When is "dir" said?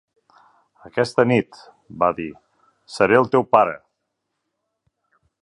2.21-2.27